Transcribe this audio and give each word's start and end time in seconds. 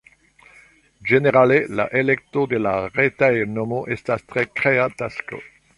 Ĝenerale, 1.11 1.59
la 1.81 1.85
elekto 2.01 2.47
de 2.55 2.63
la 2.67 2.73
retej-nomo 2.97 3.87
estas 3.99 4.29
tre 4.33 4.49
krea 4.61 4.93
tasko. 5.03 5.47